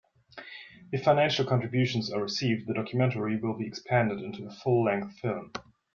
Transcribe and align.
If 0.91 1.03
financial 1.03 1.45
contributions 1.45 2.11
are 2.11 2.23
received, 2.23 2.65
the 2.65 2.73
documentary 2.73 3.37
will 3.37 3.55
be 3.55 3.67
expanded 3.67 4.19
into 4.23 4.47
a 4.47 4.51
full-length 4.51 5.19
film. 5.19 5.51